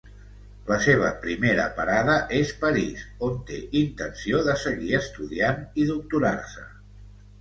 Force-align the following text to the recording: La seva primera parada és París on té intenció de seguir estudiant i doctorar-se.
La 0.69 0.77
seva 0.85 1.09
primera 1.25 1.65
parada 1.79 2.15
és 2.39 2.53
París 2.63 3.03
on 3.27 3.35
té 3.51 3.61
intenció 3.85 4.41
de 4.49 4.57
seguir 4.65 4.91
estudiant 5.01 5.61
i 5.83 5.87
doctorar-se. 5.95 6.67